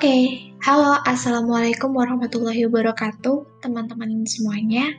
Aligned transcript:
Oke, 0.00 0.48
halo, 0.64 0.96
assalamualaikum 1.04 1.92
warahmatullahi 1.92 2.64
wabarakatuh, 2.64 3.60
teman-teman 3.60 4.24
semuanya. 4.24 4.96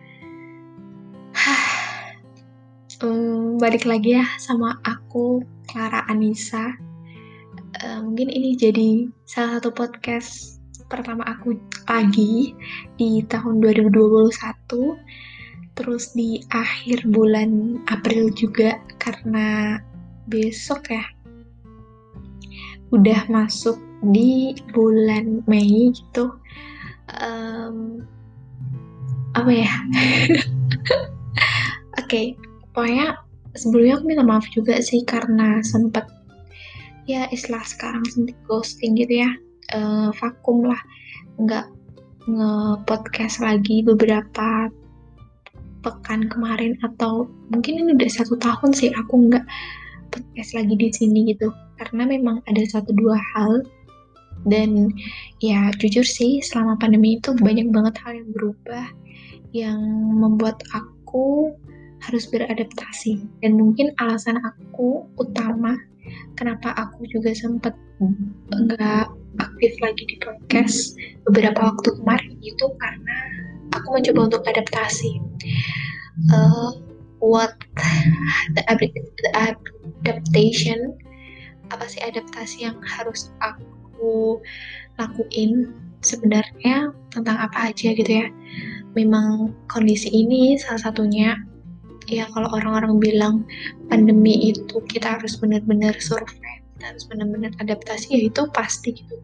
um, 3.02 3.58
balik 3.58 3.90
lagi 3.90 4.22
ya 4.22 4.30
sama 4.38 4.78
aku, 4.86 5.42
Clara 5.66 6.06
Anissa. 6.06 6.78
Uh, 7.82 8.06
mungkin 8.06 8.30
ini 8.30 8.54
jadi 8.54 9.10
salah 9.26 9.58
satu 9.58 9.74
podcast 9.74 10.62
pertama 10.86 11.26
aku 11.26 11.58
lagi 11.90 12.54
di 13.02 13.26
tahun 13.26 13.58
2021. 13.58 14.30
Terus 15.82 16.14
di 16.14 16.46
akhir 16.54 17.10
bulan 17.10 17.82
April 17.90 18.30
juga 18.38 18.78
karena 19.02 19.82
besok 20.30 20.94
ya 20.94 21.02
udah 22.94 23.26
masuk 23.34 23.90
di 24.02 24.58
bulan 24.74 25.46
Mei 25.46 25.94
gitu. 25.94 26.34
Um, 27.22 28.02
apa 29.38 29.52
ya? 29.52 29.72
Oke 32.02 32.08
okay, 32.08 32.26
pokoknya 32.74 33.20
sebelumnya 33.56 34.00
aku 34.00 34.06
minta 34.08 34.26
maaf 34.26 34.48
juga 34.52 34.80
sih 34.82 35.04
karena 35.04 35.60
sempet 35.62 36.08
ya 37.06 37.28
istilah 37.30 37.64
sekarang 37.64 38.04
sempet 38.10 38.36
ghosting 38.50 38.98
gitu 38.98 39.24
ya. 39.24 39.32
Uh, 39.72 40.10
vakum 40.18 40.66
lah. 40.66 40.82
Nggak 41.40 41.68
nge-podcast 42.28 43.42
lagi 43.42 43.82
beberapa 43.82 44.70
pekan 45.82 46.30
kemarin 46.30 46.78
atau 46.86 47.26
mungkin 47.50 47.82
ini 47.82 47.98
udah 47.98 48.12
satu 48.14 48.38
tahun 48.38 48.70
sih 48.78 48.94
aku 48.94 49.34
nggak 49.34 49.42
podcast 50.14 50.54
lagi 50.54 50.76
di 50.78 50.90
sini 50.94 51.34
gitu. 51.34 51.50
Karena 51.82 52.06
memang 52.06 52.46
ada 52.46 52.62
satu 52.70 52.94
dua 52.94 53.18
hal 53.34 53.66
dan 54.48 54.90
ya 55.44 55.70
jujur 55.78 56.06
sih 56.06 56.42
selama 56.42 56.78
pandemi 56.82 57.18
itu 57.22 57.34
banyak 57.38 57.70
banget 57.70 57.96
hal 58.02 58.14
yang 58.18 58.30
berubah 58.34 58.88
yang 59.52 59.82
membuat 60.18 60.64
aku 60.72 61.52
harus 62.02 62.26
beradaptasi. 62.32 63.22
Dan 63.46 63.60
mungkin 63.60 63.94
alasan 64.02 64.42
aku 64.42 65.06
utama 65.22 65.78
kenapa 66.34 66.74
aku 66.74 67.06
juga 67.12 67.36
sempat 67.38 67.78
nggak 68.50 69.06
aktif 69.38 69.74
lagi 69.80 70.04
di 70.10 70.18
podcast 70.18 70.98
beberapa 71.30 71.72
waktu 71.72 71.94
kemarin 72.02 72.34
itu 72.42 72.66
karena 72.82 73.18
aku 73.78 73.88
mencoba 73.94 74.34
untuk 74.34 74.44
adaptasi. 74.50 75.22
Uh, 76.34 76.74
what 77.22 77.54
the, 78.58 78.62
the 79.22 79.30
adaptation 79.38 80.98
apa 81.72 81.88
sih 81.88 82.04
adaptasi 82.04 82.68
yang 82.68 82.76
harus 82.84 83.32
aku 83.40 83.64
aku 84.02 84.42
lakuin 84.98 85.70
sebenarnya 86.02 86.90
tentang 87.14 87.38
apa 87.38 87.70
aja 87.70 87.94
gitu 87.94 88.10
ya. 88.10 88.34
Memang 88.98 89.54
kondisi 89.70 90.10
ini 90.10 90.58
salah 90.58 90.90
satunya 90.90 91.38
ya 92.10 92.26
kalau 92.34 92.50
orang-orang 92.58 92.98
bilang 92.98 93.36
pandemi 93.94 94.50
itu 94.50 94.82
kita 94.90 95.22
harus 95.22 95.38
benar-benar 95.38 95.94
survive, 96.02 96.66
kita 96.76 96.86
harus 96.98 97.06
benar-benar 97.06 97.54
adaptasi 97.62 98.18
ya 98.18 98.20
itu 98.26 98.42
pasti 98.58 98.98
gitu. 98.98 99.22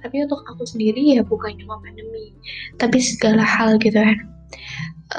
Tapi 0.00 0.24
untuk 0.24 0.40
aku 0.48 0.64
sendiri 0.64 1.20
ya 1.20 1.22
bukan 1.22 1.52
cuma 1.60 1.76
pandemi, 1.84 2.32
tapi 2.80 2.96
segala 3.04 3.44
hal 3.44 3.76
gitu 3.76 4.00
kan. 4.00 4.18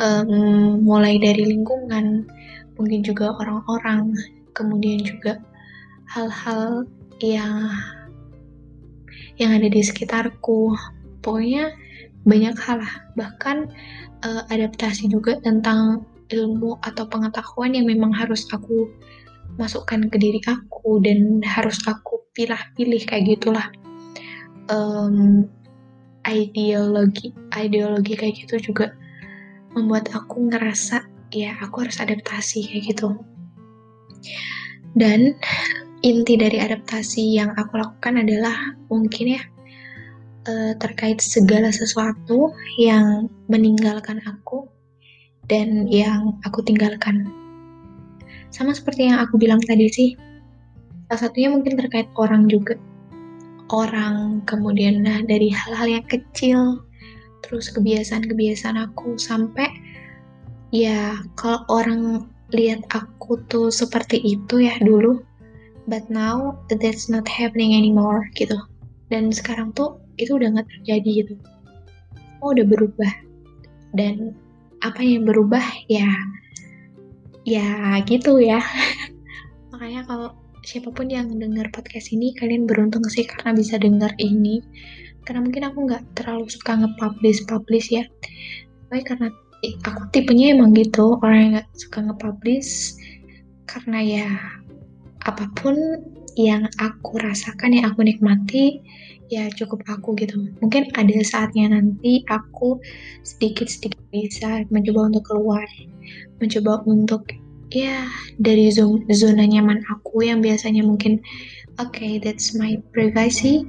Um, 0.01 0.81
mulai 0.81 1.21
dari 1.21 1.45
lingkungan, 1.45 2.25
mungkin 2.77 3.05
juga 3.05 3.37
orang-orang, 3.37 4.13
kemudian 4.57 5.05
juga 5.05 5.37
hal-hal 6.09 6.89
yang 7.21 7.69
yang 9.39 9.55
ada 9.55 9.67
di 9.71 9.81
sekitarku. 9.81 10.75
Pokoknya 11.23 11.73
banyak 12.27 12.55
hal 12.59 12.83
lah. 12.83 12.93
Bahkan 13.15 13.57
uh, 14.23 14.43
adaptasi 14.51 15.09
juga 15.09 15.39
tentang 15.41 16.05
ilmu 16.29 16.77
atau 16.85 17.09
pengetahuan 17.09 17.73
yang 17.73 17.89
memang 17.89 18.13
harus 18.13 18.45
aku 18.53 18.91
masukkan 19.57 20.05
ke 20.07 20.21
diri 20.21 20.39
aku 20.45 21.01
dan 21.01 21.41
harus 21.41 21.81
aku 21.89 22.21
pilih-pilih 22.37 23.01
kayak 23.09 23.39
gitulah. 23.39 23.67
Um, 24.69 25.49
ideologi 26.27 27.33
ideologi 27.55 28.13
kayak 28.13 28.45
gitu 28.45 28.71
juga 28.71 28.93
membuat 29.73 30.11
aku 30.13 30.49
ngerasa 30.51 31.05
ya 31.33 31.57
aku 31.61 31.85
harus 31.85 31.97
adaptasi 32.01 32.65
kayak 32.69 32.83
gitu 32.95 33.09
dan 34.97 35.37
inti 35.99 36.39
dari 36.39 36.63
adaptasi 36.63 37.35
yang 37.35 37.51
aku 37.59 37.75
lakukan 37.75 38.23
adalah 38.23 38.55
mungkin 38.87 39.35
ya 39.35 39.41
uh, 40.47 40.73
terkait 40.79 41.19
segala 41.19 41.75
sesuatu 41.75 42.55
yang 42.79 43.27
meninggalkan 43.51 44.23
aku 44.23 44.67
dan 45.51 45.89
yang 45.91 46.39
aku 46.47 46.63
tinggalkan. 46.63 47.27
Sama 48.49 48.71
seperti 48.71 49.11
yang 49.11 49.19
aku 49.21 49.35
bilang 49.35 49.59
tadi 49.61 49.89
sih, 49.91 50.09
salah 51.09 51.27
satunya 51.27 51.49
mungkin 51.51 51.75
terkait 51.75 52.07
orang 52.15 52.47
juga. 52.47 52.77
Orang, 53.69 54.41
kemudian 54.49 55.05
nah 55.05 55.21
dari 55.21 55.53
hal-hal 55.53 56.01
yang 56.01 56.05
kecil, 56.09 56.81
terus 57.45 57.69
kebiasaan-kebiasaan 57.69 58.77
aku 58.89 59.13
sampai 59.21 59.69
ya 60.73 61.21
kalau 61.37 61.61
orang 61.69 62.25
lihat 62.49 62.81
aku 62.89 63.37
tuh 63.45 63.69
seperti 63.69 64.17
itu 64.21 64.65
ya 64.65 64.73
dulu 64.81 65.21
but 65.89 66.05
now 66.07 66.53
that's 66.69 67.09
not 67.09 67.25
happening 67.25 67.73
anymore 67.73 68.29
gitu. 68.37 68.55
Dan 69.09 69.33
sekarang 69.33 69.73
tuh 69.73 69.97
itu 70.21 70.37
udah 70.37 70.53
nggak 70.53 70.69
terjadi 70.69 71.25
gitu. 71.25 71.33
Oh 72.45 72.53
udah 72.53 72.63
berubah. 72.63 73.11
Dan 73.97 74.37
apa 74.85 75.01
yang 75.01 75.25
berubah 75.25 75.65
ya 75.89 76.07
ya 77.43 77.97
gitu 78.05 78.37
ya. 78.37 78.61
Makanya 79.73 80.05
kalau 80.05 80.29
siapa 80.61 80.93
pun 80.93 81.09
yang 81.09 81.33
dengar 81.41 81.65
podcast 81.73 82.13
ini 82.13 82.37
kalian 82.37 82.69
beruntung 82.69 83.03
sih 83.09 83.25
karena 83.25 83.57
bisa 83.57 83.81
dengar 83.81 84.13
ini. 84.21 84.61
Karena 85.25 85.41
mungkin 85.41 85.65
aku 85.65 85.89
nggak 85.89 86.03
terlalu 86.15 86.45
suka 86.47 86.77
nge-publish 86.77 87.49
publish 87.49 87.89
ya. 87.89 88.05
Tapi 88.87 89.01
karena 89.01 89.33
aku 89.83 90.01
tipenya 90.15 90.55
emang 90.55 90.71
gitu 90.77 91.19
orang 91.19 91.39
yang 91.41 91.51
nggak 91.59 91.69
suka 91.75 91.99
nge-publish 92.05 92.95
karena 93.69 93.99
ya 94.01 94.27
apa 95.27 95.51
pun 95.59 95.75
yang 96.39 96.67
aku 96.79 97.19
rasakan, 97.19 97.75
yang 97.75 97.91
aku 97.91 98.05
nikmati, 98.05 98.79
ya 99.29 99.47
cukup 99.53 99.83
aku 99.87 100.15
gitu. 100.17 100.39
Mungkin 100.63 100.89
ada 100.95 101.15
saatnya 101.21 101.71
nanti 101.71 102.23
aku 102.31 102.79
sedikit-sedikit 103.23 103.99
bisa 104.09 104.63
mencoba 104.73 105.11
untuk 105.13 105.23
keluar, 105.27 105.67
mencoba 106.41 106.81
untuk 106.89 107.29
ya 107.69 108.09
dari 108.41 108.73
zona, 108.73 109.05
zona 109.13 109.45
nyaman 109.45 109.85
aku 109.93 110.25
yang 110.25 110.41
biasanya 110.41 110.81
mungkin 110.81 111.21
oke 111.77 111.93
okay, 111.93 112.17
that's 112.17 112.57
my 112.57 112.81
privacy 112.89 113.61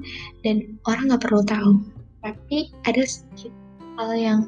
dan 0.47 0.78
orang 0.88 1.12
nggak 1.12 1.22
perlu 1.28 1.43
tahu. 1.44 1.72
Tapi 2.21 2.72
ada 2.84 3.00
sedikit 3.05 3.53
hal 4.00 4.16
yang 4.16 4.41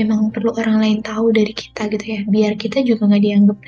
memang 0.00 0.32
perlu 0.32 0.56
orang 0.56 0.80
lain 0.80 0.98
tahu 1.04 1.28
dari 1.36 1.52
kita 1.52 1.92
gitu 1.92 2.06
ya. 2.08 2.20
Biar 2.24 2.52
kita 2.56 2.80
juga 2.80 3.04
nggak 3.12 3.24
dianggap 3.24 3.58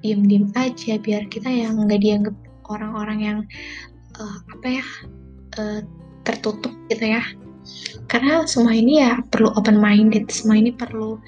diem-diem 0.00 0.46
aja 0.56 0.92
biar 0.96 1.22
kita 1.28 1.52
yang 1.52 1.76
nggak 1.84 2.00
dianggap 2.00 2.36
orang-orang 2.72 3.18
yang 3.20 3.38
uh, 4.16 4.38
apa 4.56 4.66
ya 4.80 4.86
uh, 5.60 5.80
tertutup 6.24 6.72
gitu 6.88 7.04
ya. 7.04 7.20
Karena 8.08 8.48
semua 8.48 8.72
ini 8.72 9.04
ya 9.04 9.20
perlu 9.28 9.52
open 9.52 9.76
minded 9.76 10.32
semua 10.32 10.56
ini 10.56 10.72
perlu 10.72 11.20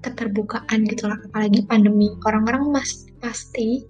keterbukaan 0.00 0.88
gitu 0.88 1.12
lah. 1.12 1.20
Apalagi 1.28 1.68
pandemi 1.68 2.08
orang-orang 2.24 2.72
mas 2.72 3.04
pasti 3.20 3.84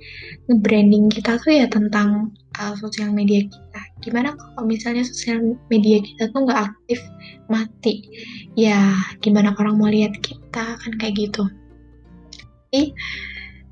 nge-branding 0.51 1.07
kita 1.07 1.39
tuh 1.39 1.55
ya 1.55 1.71
tentang 1.71 2.35
uh, 2.59 2.75
sosial 2.75 3.15
media 3.15 3.47
kita 3.47 3.70
gimana 4.01 4.33
kalau 4.37 4.65
misalnya 4.67 5.05
sosial 5.05 5.57
media 5.69 6.01
kita 6.01 6.33
tuh 6.33 6.45
nggak 6.45 6.73
aktif 6.73 7.01
mati? 7.53 8.05
Ya 8.57 8.97
gimana 9.21 9.53
orang 9.57 9.77
mau 9.77 9.89
lihat 9.89 10.17
kita 10.25 10.77
kan 10.81 10.93
kayak 10.97 11.29
gitu. 11.29 11.45
Jadi 12.71 12.93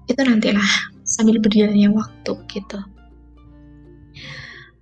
itu 0.08 0.20
nantilah 0.20 0.70
sambil 1.04 1.40
berjalannya 1.40 1.90
waktu 1.92 2.32
gitu. 2.52 2.78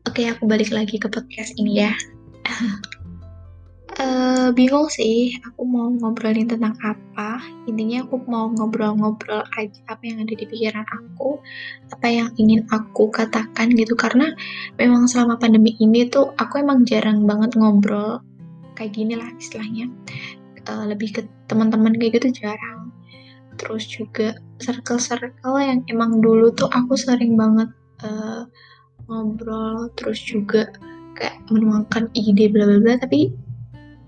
Oke 0.07 0.23
aku 0.31 0.47
balik 0.47 0.71
lagi 0.71 0.99
ke 0.99 1.11
podcast 1.11 1.55
ini 1.59 1.83
ya 1.83 1.93
uh, 4.01 4.49
bingung 4.53 4.89
sih 4.93 5.37
aku 5.43 5.63
mau 5.65 5.89
ngobrolin 5.89 6.49
tentang 6.49 6.77
apa. 6.85 7.41
Intinya 7.69 8.05
aku 8.05 8.21
mau 8.29 8.53
ngobrol-ngobrol 8.53 9.45
aja 9.57 9.81
apa 9.89 10.03
yang 10.05 10.23
ada 10.23 10.35
di 10.37 10.47
pikiran 10.47 10.87
aku 10.93 11.41
apa 11.93 12.07
yang 12.07 12.29
ingin 12.37 12.65
aku 12.69 13.09
katakan 13.09 13.73
gitu. 13.73 13.97
Karena 13.97 14.33
memang 14.77 15.09
selama 15.09 15.41
pandemi 15.41 15.75
ini 15.81 16.09
tuh 16.09 16.33
aku 16.37 16.61
emang 16.61 16.85
jarang 16.85 17.25
banget 17.25 17.57
ngobrol 17.57 18.21
kayak 18.77 18.93
gini 18.97 19.17
lah 19.17 19.29
istilahnya. 19.41 19.89
Uh, 20.67 20.91
lebih 20.91 21.15
ke 21.15 21.23
teman-teman 21.47 21.95
kayak 21.97 22.21
gitu 22.21 22.45
jarang. 22.45 22.91
Terus 23.57 23.89
juga 23.89 24.37
circle-circle 24.61 25.57
yang 25.63 25.81
emang 25.89 26.21
dulu 26.21 26.53
tuh 26.53 26.69
aku 26.69 26.99
sering 26.99 27.39
banget 27.39 27.71
uh, 28.05 28.45
ngobrol. 29.09 29.89
Terus 29.97 30.21
juga 30.21 30.69
kayak 31.17 31.49
menuangkan 31.49 32.13
ide 32.13 32.53
bla 32.53 32.69
bla 32.69 32.79
bla 32.83 32.95
tapi 33.01 33.46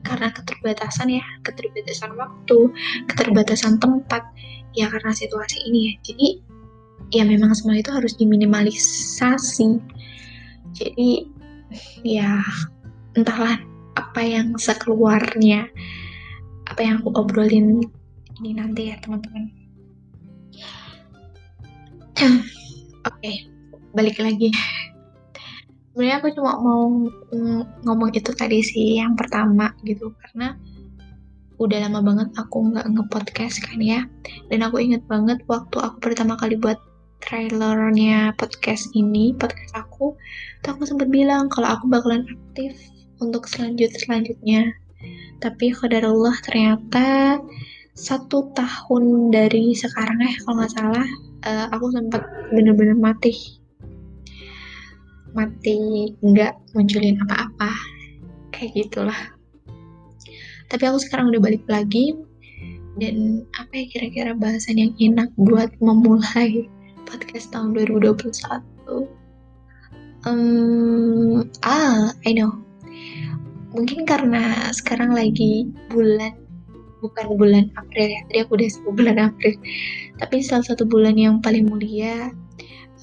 karena 0.09 0.33
keterbatasan 0.33 1.09
ya 1.13 1.25
keterbatasan 1.45 2.17
waktu 2.17 2.73
keterbatasan 3.13 3.77
tempat 3.77 4.25
ya 4.73 4.89
karena 4.89 5.13
situasi 5.13 5.69
ini 5.69 5.93
ya. 5.93 5.95
Jadi 6.09 6.29
ya 7.13 7.23
memang 7.29 7.53
semua 7.53 7.77
itu 7.77 7.93
harus 7.93 8.17
diminimalisasi. 8.17 9.79
Jadi 10.73 11.29
ya 12.03 12.41
entahlah 13.13 13.61
apa 13.99 14.21
yang 14.25 14.57
sekeluarnya 14.57 15.69
apa 16.69 16.81
yang 16.81 17.01
aku 17.05 17.13
obrolin 17.17 17.85
ini 18.41 18.51
nanti 18.57 18.95
ya 18.95 18.97
teman-teman. 19.05 19.53
Oke 22.19 22.43
okay, 23.07 23.37
balik 23.95 24.19
lagi 24.19 24.51
sebenarnya 25.99 26.23
aku 26.23 26.31
cuma 26.39 26.63
mau 26.63 26.87
ngomong 27.83 28.15
itu 28.15 28.31
tadi 28.31 28.63
sih 28.63 29.03
yang 29.03 29.19
pertama 29.19 29.75
gitu. 29.83 30.15
Karena 30.23 30.55
udah 31.59 31.91
lama 31.91 32.07
banget 32.07 32.31
aku 32.39 32.71
nggak 32.71 32.87
nge-podcast 32.87 33.67
kan 33.67 33.83
ya. 33.83 34.07
Dan 34.47 34.63
aku 34.63 34.79
inget 34.79 35.03
banget 35.11 35.43
waktu 35.51 35.75
aku 35.83 35.99
pertama 35.99 36.39
kali 36.39 36.55
buat 36.55 36.79
trailernya 37.19 38.39
podcast 38.39 38.95
ini 38.95 39.35
podcast 39.35 39.75
aku 39.75 40.15
tuh 40.63 40.71
aku 40.71 40.87
sempat 40.87 41.11
bilang 41.11 41.51
kalau 41.51 41.75
aku 41.75 41.91
bakalan 41.91 42.23
aktif 42.31 42.79
untuk 43.19 43.51
selanjut 43.51 43.91
selanjutnya 43.91 44.71
tapi 45.43 45.75
Allah 45.75 46.35
ternyata 46.47 47.39
satu 47.99 48.55
tahun 48.55 49.35
dari 49.35 49.75
sekarang 49.75 50.23
ya 50.23 50.31
kalau 50.47 50.63
nggak 50.63 50.73
salah 50.79 51.09
uh, 51.43 51.67
aku 51.75 51.91
sempat 51.91 52.23
bener-bener 52.55 52.95
mati 52.95 53.58
mati 55.37 56.13
nggak 56.23 56.55
munculin 56.77 57.21
apa-apa. 57.27 57.73
Kayak 58.55 58.89
gitulah. 58.89 59.21
Tapi 60.69 60.83
aku 60.85 60.99
sekarang 61.01 61.33
udah 61.33 61.41
balik 61.41 61.65
lagi 61.69 62.13
dan 62.99 63.47
apa 63.57 63.73
ya 63.73 63.85
kira-kira 63.89 64.33
bahasan 64.35 64.77
yang 64.77 64.93
enak 64.99 65.31
buat 65.39 65.71
memulai 65.79 66.67
podcast 67.07 67.55
tahun 67.55 67.73
2021 67.73 68.19
um, 70.27 71.47
ah 71.63 72.11
I 72.27 72.33
know. 72.35 72.53
Mungkin 73.73 74.09
karena 74.09 74.73
sekarang 74.75 75.13
lagi 75.13 75.69
bulan 75.93 76.35
bukan 76.99 77.27
bulan 77.39 77.71
April 77.79 78.07
ya. 78.11 78.21
Tadi 78.27 78.39
aku 78.43 78.53
udah 78.59 78.69
sebut 78.69 78.93
bulan 78.97 79.17
April. 79.21 79.55
Tapi 80.19 80.37
salah 80.43 80.67
satu 80.67 80.83
bulan 80.89 81.15
yang 81.15 81.39
paling 81.39 81.69
mulia 81.69 82.33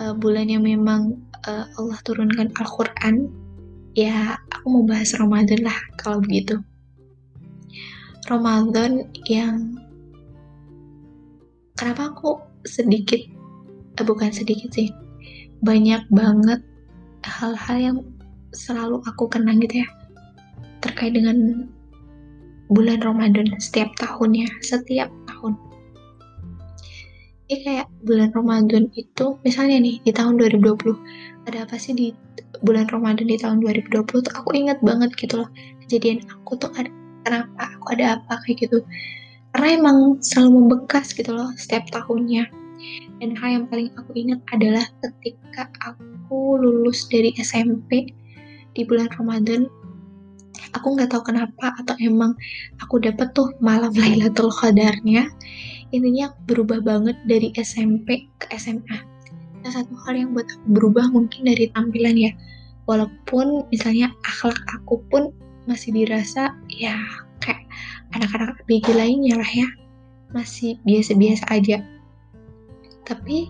uh, 0.01 0.13
bulan 0.17 0.51
yang 0.51 0.65
memang 0.65 1.15
uh, 1.47 1.65
Allah 1.77 1.97
turunkan 2.03 2.51
Al-Quran 2.57 3.29
ya 3.95 4.35
aku 4.51 4.65
mau 4.67 4.83
bahas 4.83 5.15
Ramadan 5.15 5.61
lah 5.63 5.77
kalau 5.95 6.19
begitu. 6.19 6.59
Ramadan 8.25 9.05
yang 9.29 9.77
kenapa 11.77 12.09
aku 12.09 12.41
sedikit 12.65 13.21
eh, 13.95 14.05
bukan 14.05 14.33
sedikit 14.33 14.73
sih 14.73 14.89
banyak 15.61 16.01
banget 16.09 16.65
hal-hal 17.21 17.77
yang 17.77 17.97
selalu 18.49 19.05
aku 19.05 19.29
kenang 19.29 19.61
gitu 19.61 19.85
ya 19.85 19.89
terkait 20.81 21.13
dengan 21.13 21.69
bulan 22.73 22.97
Ramadan 23.05 23.45
setiap 23.61 23.93
tahunnya 24.01 24.49
setiap 24.65 25.13
ini 27.45 27.61
kayak 27.61 27.87
bulan 28.01 28.29
Ramadan 28.33 28.89
itu 28.97 29.37
misalnya 29.45 29.77
nih 29.77 30.01
di 30.01 30.11
tahun 30.11 30.41
2020 30.41 31.45
ada 31.45 31.69
apa 31.69 31.77
sih 31.77 31.93
di 31.93 32.09
bulan 32.65 32.89
Ramadan 32.89 33.29
di 33.29 33.37
tahun 33.37 33.61
2020 33.61 34.25
tuh 34.25 34.33
aku 34.33 34.49
inget 34.57 34.81
banget 34.81 35.13
gitu 35.13 35.45
loh 35.45 35.49
kejadian 35.85 36.25
aku 36.25 36.57
tuh 36.57 36.73
ada 36.73 36.89
kenapa 37.25 37.61
aku 37.73 37.85
ada 37.97 38.21
apa 38.21 38.33
kayak 38.45 38.69
gitu. 38.69 38.77
Karena 39.51 39.67
emang 39.81 39.97
selalu 40.21 40.49
membekas 40.61 41.11
gitu 41.17 41.33
loh 41.33 41.49
setiap 41.57 41.89
tahunnya. 41.89 42.45
Dan 43.17 43.33
hal 43.39 43.49
yang 43.61 43.65
paling 43.71 43.89
aku 43.97 44.11
ingat 44.13 44.39
adalah 44.53 44.85
ketika 45.01 45.71
aku 45.81 46.59
lulus 46.61 47.07
dari 47.09 47.33
SMP 47.39 48.13
di 48.75 48.81
bulan 48.83 49.07
Ramadan 49.15 49.65
aku 50.75 50.95
nggak 50.95 51.07
tahu 51.07 51.31
kenapa 51.31 51.71
atau 51.79 51.95
emang 52.03 52.35
aku 52.83 52.99
dapet 52.99 53.31
tuh 53.31 53.55
malam 53.63 53.95
Lailatul 53.95 54.51
Qadarnya 54.51 55.31
intinya 55.97 56.35
berubah 56.45 56.83
banget 56.83 57.17
dari 57.25 57.51
SMP 57.55 58.27
ke 58.37 58.51
SMA 58.55 59.15
salah 59.65 59.81
satu 59.81 59.97
hal 60.05 60.13
yang 60.13 60.29
buat 60.37 60.45
aku 60.45 60.67
berubah 60.77 61.09
mungkin 61.09 61.49
dari 61.49 61.65
tampilan 61.73 62.13
ya. 62.13 62.31
Walaupun 62.85 63.65
misalnya 63.73 64.13
akhlak 64.21 64.61
aku 64.69 65.01
pun 65.09 65.33
masih 65.65 65.89
dirasa 65.89 66.53
ya 66.69 66.93
kayak 67.41 67.65
anak-anak 68.13 68.61
ABG 68.61 68.93
lainnya 68.93 69.41
lah 69.41 69.49
ya. 69.49 69.65
Masih 70.37 70.77
biasa-biasa 70.85 71.49
aja. 71.49 71.81
Tapi 73.09 73.49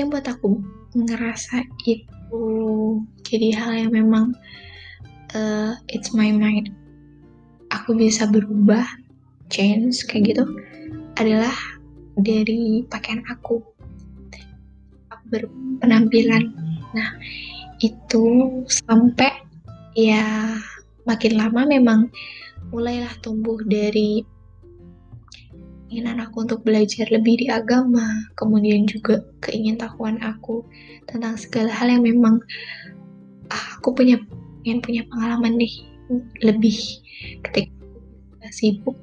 yang 0.00 0.08
buat 0.08 0.24
aku 0.24 0.64
ngerasa 0.96 1.60
itu 1.84 2.40
jadi 3.20 3.52
hal 3.52 3.72
yang 3.84 3.92
memang 3.92 4.32
uh, 5.36 5.76
it's 5.92 6.16
my 6.16 6.32
mind. 6.32 6.72
Aku 7.68 7.92
bisa 7.92 8.24
berubah 8.24 8.88
change 9.52 10.08
kayak 10.08 10.32
gitu 10.32 10.44
adalah 11.20 11.52
dari 12.22 12.84
pakaian 12.86 13.24
aku. 13.28 13.62
Berpenampilan. 15.30 16.50
Nah, 16.90 17.10
itu 17.78 18.26
sampai 18.66 19.30
ya 19.94 20.54
makin 21.06 21.38
lama 21.38 21.66
memang 21.66 22.10
mulailah 22.70 23.14
tumbuh 23.22 23.58
dari 23.66 24.22
keinginan 25.90 26.22
aku 26.22 26.46
untuk 26.46 26.62
belajar 26.62 27.10
lebih 27.10 27.42
di 27.42 27.46
agama, 27.50 28.30
kemudian 28.38 28.86
juga 28.86 29.26
keingintahuan 29.42 30.22
aku 30.22 30.62
tentang 31.10 31.34
segala 31.34 31.74
hal 31.74 31.90
yang 31.90 32.06
memang 32.06 32.38
ah, 33.50 33.66
aku 33.74 33.90
punya 33.98 34.22
ingin 34.62 34.78
punya 34.78 35.02
pengalaman 35.10 35.58
nih 35.58 35.82
lebih 36.46 36.78
ketika 37.42 37.74
sibuk 38.54 38.94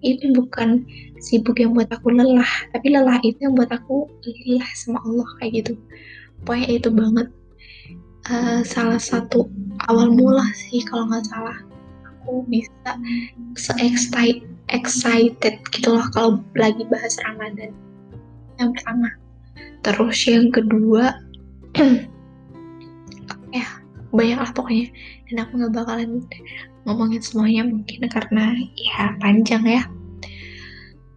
itu 0.00 0.32
bukan 0.32 0.84
sibuk 1.20 1.60
yang 1.60 1.76
buat 1.76 1.88
aku 1.92 2.12
lelah 2.12 2.48
tapi 2.72 2.92
lelah 2.92 3.20
itu 3.20 3.36
yang 3.44 3.54
buat 3.56 3.68
aku 3.68 4.08
lelah 4.24 4.70
sama 4.76 4.98
Allah 5.04 5.28
kayak 5.40 5.64
gitu. 5.64 5.72
Pokoknya 6.44 6.68
itu 6.80 6.88
banget. 6.88 7.28
Uh, 8.28 8.60
salah 8.68 9.00
satu 9.00 9.48
awal 9.88 10.12
mula 10.12 10.44
sih 10.52 10.84
kalau 10.84 11.08
nggak 11.08 11.24
salah. 11.28 11.56
Aku 12.20 12.44
bisa 12.48 12.92
se 13.56 13.72
excited 13.80 14.44
excited 14.70 15.58
gitu 15.74 15.88
loh 15.98 16.06
kalau 16.14 16.38
lagi 16.54 16.86
bahas 16.86 17.18
Ramadan 17.26 17.74
yang 18.60 18.70
pertama. 18.76 19.08
Terus 19.80 20.18
yang 20.28 20.52
kedua 20.52 21.16
ya 23.56 23.66
banyak 24.12 24.38
lah 24.38 24.52
pokoknya. 24.52 24.92
Dan 25.28 25.36
aku 25.44 25.52
nggak 25.64 25.74
bakalan 25.74 26.20
ngomongin 26.88 27.20
semuanya 27.20 27.62
mungkin 27.68 28.08
karena 28.08 28.56
ya 28.76 29.14
panjang 29.20 29.64
ya. 29.66 29.82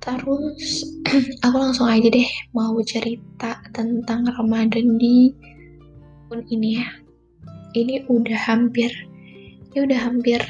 Terus 0.04 0.84
aku 1.46 1.56
langsung 1.56 1.88
aja 1.88 2.08
deh 2.12 2.30
mau 2.52 2.76
cerita 2.84 3.64
tentang 3.72 4.28
Ramadan 4.36 5.00
di 5.00 5.32
tahun 6.34 6.44
ini 6.50 6.70
ya. 6.82 6.88
Ini 7.74 8.06
udah 8.10 8.40
hampir 8.50 8.90
ya 9.74 9.86
udah 9.86 10.00
hampir 10.02 10.42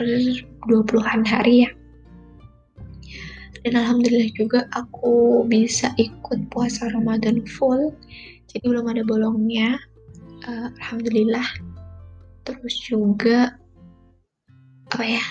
20-an 0.67 1.23
hari 1.27 1.67
ya. 1.67 1.71
Dan 3.63 3.79
alhamdulillah 3.79 4.31
juga 4.35 4.67
aku 4.75 5.43
bisa 5.47 5.91
ikut 5.95 6.51
puasa 6.51 6.91
Ramadan 6.91 7.43
full 7.47 7.95
jadi 8.53 8.69
belum 8.69 8.85
ada 8.91 9.03
bolongnya. 9.03 9.81
Uh, 10.45 10.69
alhamdulillah. 10.83 11.47
Terus 12.43 12.75
juga 12.83 13.55
apa 14.93 15.05
ya 15.09 15.25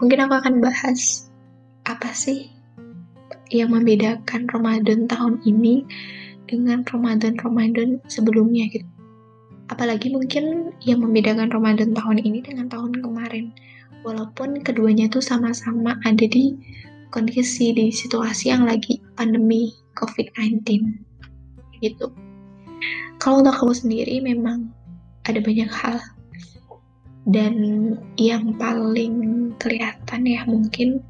mungkin 0.00 0.24
aku 0.24 0.34
akan 0.40 0.64
bahas 0.64 1.28
apa 1.84 2.08
sih 2.16 2.48
yang 3.52 3.70
membedakan 3.70 4.48
Ramadan 4.48 5.04
tahun 5.04 5.44
ini 5.44 5.84
dengan 6.48 6.84
Ramadan-Ramadan 6.84 8.00
sebelumnya 8.08 8.68
gitu. 8.72 8.88
Apalagi 9.68 10.12
mungkin 10.12 10.74
yang 10.84 11.00
membedakan 11.00 11.48
Ramadan 11.52 11.96
tahun 11.96 12.20
ini 12.20 12.44
dengan 12.44 12.68
tahun 12.68 13.00
kemarin. 13.00 13.52
Walaupun 14.04 14.60
keduanya 14.60 15.08
tuh 15.08 15.24
sama-sama 15.24 15.96
ada 16.04 16.24
di 16.28 16.52
kondisi 17.08 17.72
di 17.72 17.88
situasi 17.88 18.52
yang 18.52 18.68
lagi 18.68 19.00
pandemi 19.16 19.72
COVID-19 19.96 20.60
gitu. 21.80 22.12
Kalau 23.16 23.40
untuk 23.40 23.56
kamu 23.56 23.72
sendiri 23.72 24.16
memang 24.20 24.68
ada 25.24 25.40
banyak 25.40 25.70
hal 25.72 25.96
dan 27.24 27.54
yang 28.20 28.52
paling 28.60 29.48
kelihatan 29.56 30.28
ya 30.28 30.44
mungkin 30.44 31.00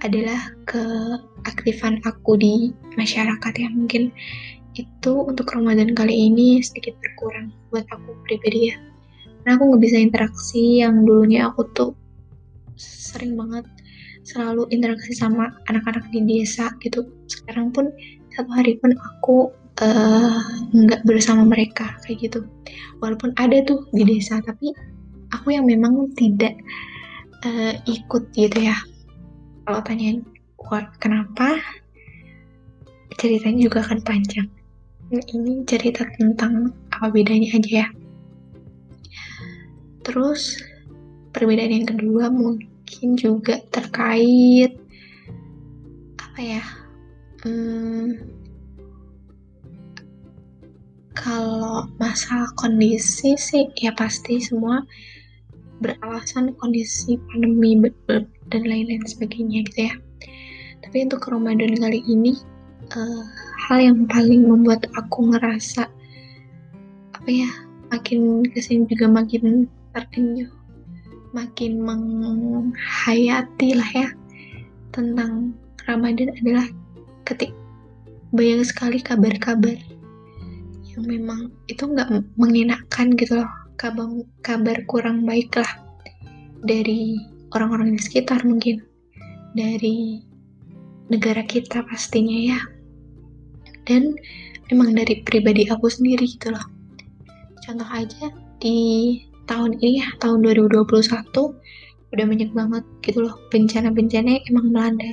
adalah 0.00 0.54
keaktifan 0.64 2.00
aku 2.06 2.38
di 2.38 2.72
masyarakat 2.96 3.52
ya. 3.58 3.68
Mungkin 3.68 4.14
itu 4.78 5.12
untuk 5.26 5.50
Ramadan 5.50 5.92
kali 5.92 6.30
ini 6.30 6.62
sedikit 6.62 6.94
berkurang 7.02 7.50
buat 7.68 7.84
aku 7.90 8.14
pribadi 8.24 8.72
ya. 8.72 8.76
Karena 9.42 9.58
aku 9.58 9.62
nggak 9.74 9.82
bisa 9.82 9.96
interaksi 9.98 10.62
yang 10.80 11.02
dulunya 11.02 11.50
aku 11.50 11.66
tuh 11.74 11.92
sering 12.78 13.34
banget 13.34 13.66
selalu 14.22 14.68
interaksi 14.70 15.16
sama 15.16 15.50
anak-anak 15.66 16.04
di 16.14 16.20
desa 16.24 16.70
gitu. 16.80 17.04
Sekarang 17.26 17.74
pun 17.74 17.90
satu 18.36 18.50
hari 18.54 18.78
pun 18.78 18.94
aku 18.94 19.50
eh, 19.82 20.40
nggak 20.72 21.00
uh, 21.02 21.06
bersama 21.08 21.42
mereka 21.48 21.98
kayak 22.06 22.30
gitu. 22.30 22.40
Walaupun 23.02 23.34
ada 23.40 23.58
tuh 23.66 23.88
di 23.90 24.04
desa 24.06 24.38
tapi 24.44 24.70
aku 25.34 25.56
yang 25.56 25.64
memang 25.68 26.12
tidak 26.16 26.56
uh, 27.44 27.74
ikut 27.84 28.30
gitu 28.32 28.58
ya. 28.58 28.76
Kalau 29.64 29.80
tanyain 29.84 30.24
kenapa? 31.00 31.60
Ceritanya 33.18 33.68
juga 33.68 33.84
akan 33.84 34.00
panjang. 34.04 34.48
Ini 35.10 35.64
cerita 35.64 36.04
tentang 36.20 36.72
apa 36.92 37.08
bedanya 37.08 37.56
aja 37.56 37.84
ya. 37.84 37.88
Terus 40.04 40.60
perbedaan 41.32 41.72
yang 41.72 41.88
kedua 41.88 42.28
mungkin 42.32 42.78
mungkin 42.88 43.20
juga 43.20 43.60
terkait 43.68 44.72
apa 46.16 46.40
ya 46.40 46.64
hmm, 47.44 48.16
kalau 51.12 51.84
masalah 52.00 52.48
kondisi 52.56 53.36
sih 53.36 53.68
ya 53.76 53.92
pasti 53.92 54.40
semua 54.40 54.80
beralasan 55.78 56.54
kondisi 56.58 57.18
pandemi 57.30 57.78
dan 58.50 58.62
lain-lain 58.66 59.04
sebagainya 59.06 59.66
gitu 59.70 59.90
ya. 59.90 59.94
Tapi 60.82 61.04
untuk 61.04 61.26
Ramadan 61.28 61.74
kali 61.78 62.00
ini 62.06 62.32
uh, 62.94 63.24
hal 63.68 63.78
yang 63.82 64.08
paling 64.08 64.48
membuat 64.48 64.88
aku 64.96 65.34
ngerasa 65.34 65.90
apa 67.18 67.28
ya 67.28 67.50
makin 67.92 68.40
ke 68.46 68.60
sini 68.62 68.88
juga 68.88 69.10
makin 69.10 69.68
tertinju 69.92 70.48
makin 71.36 71.84
menghayati 71.84 73.76
lah 73.76 73.90
ya 73.92 74.08
tentang 74.96 75.52
Ramadan 75.84 76.32
adalah 76.40 76.66
ketik 77.28 77.52
banyak 78.32 78.64
sekali 78.64 79.00
kabar-kabar 79.00 79.76
yang 80.88 81.04
memang 81.04 81.52
itu 81.68 81.84
nggak 81.84 82.24
mengenakan 82.40 83.12
gitu 83.16 83.44
loh 83.44 83.50
kabar 83.78 84.10
kabar 84.42 84.82
kurang 84.90 85.22
baik 85.22 85.54
lah 85.54 85.70
dari 86.66 87.14
orang-orang 87.54 87.94
di 87.94 88.00
sekitar 88.02 88.42
mungkin. 88.42 88.82
Dari 89.54 90.18
negara 91.08 91.46
kita 91.46 91.86
pastinya 91.86 92.34
ya. 92.34 92.60
Dan 93.86 94.18
memang 94.68 94.92
dari 94.92 95.22
pribadi 95.22 95.70
aku 95.70 95.86
sendiri 95.88 96.26
gitu 96.26 96.50
loh. 96.50 96.66
Contoh 97.62 97.86
aja 97.88 98.34
di 98.58 99.16
tahun 99.46 99.78
ini 99.80 100.02
ya 100.02 100.08
tahun 100.20 100.44
2021 100.44 100.84
udah 102.08 102.24
banyak 102.24 102.50
banget 102.52 102.84
gitu 103.06 103.24
loh 103.24 103.38
bencana-bencana 103.48 104.42
emang 104.50 104.66
melanda. 104.74 105.12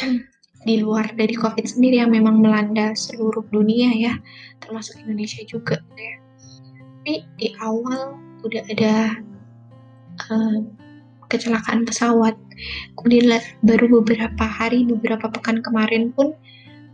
Di 0.60 0.76
luar 0.76 1.16
dari 1.16 1.32
covid 1.32 1.64
sendiri 1.64 2.04
yang 2.04 2.12
memang 2.12 2.44
melanda 2.44 2.92
seluruh 2.92 3.48
dunia 3.48 3.96
ya 3.96 4.12
termasuk 4.60 5.00
Indonesia 5.00 5.40
juga 5.48 5.80
gitu 5.80 6.02
ya 6.04 6.29
tapi 7.10 7.26
di 7.42 7.50
awal 7.58 8.14
udah 8.46 8.62
ada 8.70 9.18
uh, 10.30 10.62
kecelakaan 11.26 11.82
pesawat. 11.82 12.38
Kemudian 12.94 13.34
baru 13.66 13.98
beberapa 13.98 14.46
hari 14.46 14.86
beberapa 14.86 15.26
pekan 15.26 15.58
kemarin 15.58 16.14
pun 16.14 16.38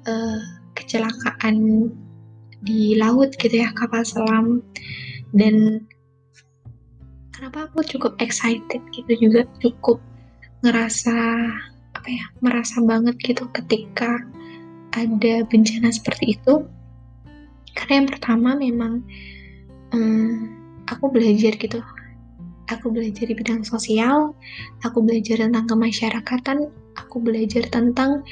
uh, 0.09 0.41
kecelakaan 0.73 1.93
di 2.65 2.97
laut 2.97 3.37
gitu 3.37 3.61
ya 3.61 3.69
kapal 3.77 4.09
selam. 4.09 4.65
Dan 5.37 5.85
kenapa 7.37 7.69
aku 7.69 7.85
cukup 7.85 8.17
excited 8.17 8.81
gitu 8.97 9.13
juga 9.21 9.45
cukup 9.61 10.01
ngerasa 10.65 11.13
apa 11.93 12.09
ya 12.09 12.25
merasa 12.41 12.81
banget 12.81 13.21
gitu 13.21 13.45
ketika 13.53 14.25
ada 14.97 15.45
bencana 15.45 15.93
seperti 15.93 16.41
itu. 16.41 16.65
Karena 17.77 18.01
yang 18.01 18.09
pertama 18.09 18.57
memang 18.57 19.05
um, 19.95 20.51
aku 20.89 21.11
belajar 21.11 21.55
gitu 21.55 21.83
aku 22.67 22.91
belajar 22.91 23.31
di 23.31 23.35
bidang 23.35 23.63
sosial 23.63 24.35
aku 24.83 25.03
belajar 25.03 25.43
tentang 25.43 25.67
kemasyarakatan 25.71 26.71
aku 26.99 27.23
belajar 27.23 27.67
tentang 27.71 28.25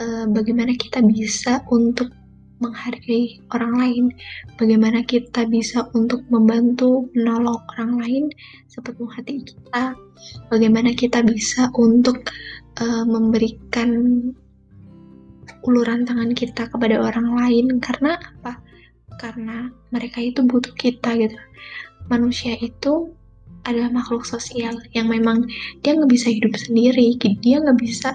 uh, 0.00 0.24
bagaimana 0.30 0.72
kita 0.76 1.04
bisa 1.04 1.60
untuk 1.68 2.08
menghargai 2.56 3.44
orang 3.52 3.74
lain, 3.76 4.04
bagaimana 4.56 5.04
kita 5.04 5.44
bisa 5.44 5.84
untuk 5.92 6.24
membantu 6.32 7.08
menolong 7.12 7.60
orang 7.76 7.92
lain 8.00 8.24
sepenuh 8.64 9.08
hati 9.12 9.44
kita, 9.44 9.92
bagaimana 10.48 10.96
kita 10.96 11.20
bisa 11.20 11.68
untuk 11.76 12.24
uh, 12.80 13.04
memberikan 13.04 13.90
uluran 15.66 16.06
tangan 16.06 16.32
kita 16.32 16.70
kepada 16.70 17.02
orang 17.02 17.34
lain 17.36 17.76
karena 17.82 18.16
apa? 18.40 18.56
Karena 19.16 19.72
mereka 19.90 20.20
itu 20.20 20.44
butuh 20.44 20.72
kita 20.76 21.16
gitu. 21.16 21.36
Manusia 22.06 22.54
itu 22.60 23.10
adalah 23.66 23.90
makhluk 23.90 24.22
sosial 24.22 24.78
yang 24.94 25.10
memang 25.10 25.42
dia 25.82 25.98
nggak 25.98 26.12
bisa 26.12 26.30
hidup 26.30 26.54
sendiri, 26.54 27.18
dia 27.18 27.58
nggak 27.58 27.82
bisa 27.82 28.14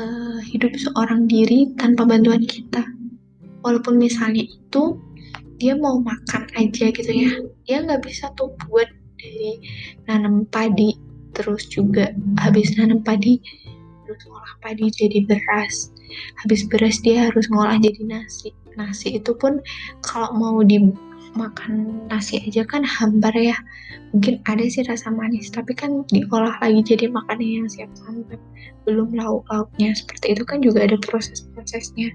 uh, 0.00 0.40
hidup 0.40 0.72
seorang 0.80 1.28
diri 1.28 1.68
tanpa 1.76 2.08
bantuan 2.08 2.48
kita. 2.48 2.80
Walaupun 3.60 4.00
misalnya 4.00 4.40
itu 4.40 4.96
dia 5.60 5.76
mau 5.76 6.00
makan 6.00 6.48
aja 6.56 6.88
gitu 6.88 7.12
ya. 7.12 7.32
Dia 7.68 7.84
nggak 7.84 8.08
bisa 8.08 8.32
tuh 8.40 8.56
buat 8.64 8.88
dari 9.20 9.60
nanam 10.08 10.48
padi 10.48 10.96
terus 11.36 11.68
juga 11.68 12.10
habis 12.40 12.72
nanam 12.80 13.04
padi 13.04 13.36
terus 14.08 14.22
ngolah 14.26 14.56
padi 14.64 14.88
jadi 14.88 15.28
beras. 15.28 15.92
Habis 16.40 16.64
beras 16.66 16.98
dia 17.04 17.28
harus 17.28 17.46
ngolah 17.52 17.76
jadi 17.76 18.00
nasi 18.08 18.56
nasi 18.80 19.20
itu 19.20 19.36
pun 19.36 19.60
kalau 20.00 20.32
mau 20.32 20.56
dimakan 20.64 22.08
nasi 22.08 22.40
aja 22.40 22.64
kan 22.64 22.80
hambar 22.80 23.36
ya. 23.36 23.56
Mungkin 24.16 24.42
ada 24.48 24.64
sih 24.66 24.82
rasa 24.88 25.12
manis 25.12 25.52
tapi 25.52 25.76
kan 25.76 26.02
diolah 26.08 26.56
lagi 26.58 26.82
jadi 26.82 27.12
makanan 27.12 27.44
yang 27.44 27.68
siap 27.68 27.92
santap 27.94 28.40
belum 28.88 29.12
lauk 29.14 29.44
lauknya 29.52 29.92
seperti 29.92 30.34
itu 30.34 30.42
kan 30.48 30.58
juga 30.64 30.82
ada 30.88 30.96
proses 30.98 31.46
prosesnya 31.52 32.10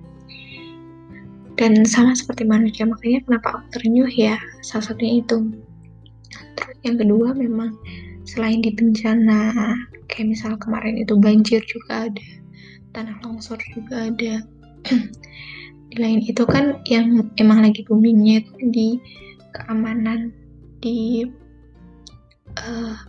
dan 1.55 1.87
sama 1.87 2.11
seperti 2.11 2.43
manusia 2.43 2.83
makanya 2.83 3.23
kenapa 3.23 3.47
aku 3.59 3.79
terenyuh 3.79 4.11
ya 4.11 4.35
salah 4.59 4.91
satunya 4.91 5.23
itu. 5.23 5.37
Terus 6.59 6.77
yang 6.83 6.99
kedua 6.99 7.31
memang 7.31 7.79
selain 8.27 8.59
di 8.59 8.75
bencana 8.75 9.55
kayak 10.11 10.35
misal 10.35 10.59
kemarin 10.59 10.99
itu 10.99 11.15
banjir 11.15 11.63
juga 11.63 12.11
ada 12.11 12.27
tanah 12.91 13.15
longsor 13.23 13.59
juga 13.71 14.11
ada 14.11 14.43
di 15.95 16.03
lain 16.03 16.21
itu 16.27 16.43
kan 16.43 16.83
yang 16.91 17.31
emang 17.39 17.63
lagi 17.63 17.87
boomingnya 17.87 18.43
itu 18.43 18.53
di 18.67 18.87
keamanan 19.55 20.35
di 20.83 21.23
uh, 22.59 22.99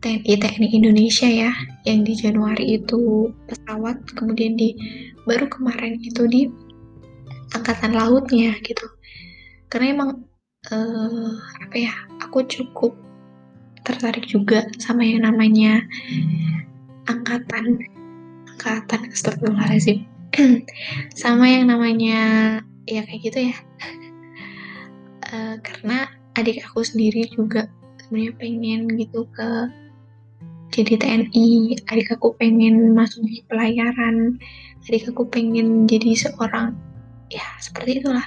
TNI 0.00 0.40
TNI 0.40 0.68
Indonesia 0.72 1.28
ya 1.28 1.52
yang 1.84 2.08
di 2.08 2.16
Januari 2.16 2.80
itu 2.80 3.28
pesawat 3.44 4.00
kemudian 4.16 4.56
di 4.56 4.72
baru 5.28 5.52
kemarin 5.52 6.00
itu 6.00 6.24
di 6.24 6.48
angkatan 7.52 7.92
lautnya 7.92 8.56
gitu. 8.64 8.88
Karena 9.68 10.00
emang 10.00 10.10
uh, 10.72 11.32
apa 11.60 11.76
ya 11.76 11.92
aku 12.24 12.48
cukup 12.48 12.96
tertarik 13.84 14.24
juga 14.24 14.64
sama 14.80 15.04
yang 15.04 15.28
namanya 15.28 15.84
angkatan 17.04 17.84
angkatan 18.56 19.00
astagfirullahaladzim 19.12 20.09
sama 21.22 21.46
yang 21.48 21.68
namanya 21.68 22.20
ya 22.88 23.04
kayak 23.04 23.20
gitu 23.24 23.38
ya. 23.52 23.56
Uh, 25.30 25.56
karena 25.66 26.08
adik 26.38 26.62
aku 26.64 26.86
sendiri 26.86 27.28
juga 27.34 27.68
sebenarnya 28.00 28.34
pengen 28.38 28.80
gitu 28.96 29.26
ke 29.34 29.68
jadi 30.70 31.02
TNI 31.02 31.82
adik 31.90 32.14
aku 32.14 32.34
pengen 32.38 32.94
masuk 32.94 33.26
di 33.26 33.42
pelayaran. 33.50 34.38
Adik 34.86 35.10
aku 35.10 35.26
pengen 35.26 35.84
jadi 35.90 36.14
seorang 36.14 36.78
ya 37.28 37.44
seperti 37.58 38.02
itulah. 38.02 38.24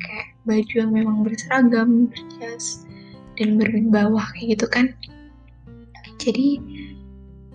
Kayak 0.00 0.28
baju 0.46 0.74
yang 0.74 0.92
memang 0.94 1.16
berseragam 1.26 2.08
berjas 2.08 2.86
dan 3.36 3.58
berbawah 3.58 4.24
kayak 4.38 4.56
gitu 4.56 4.66
kan. 4.70 4.86
Jadi 6.22 6.60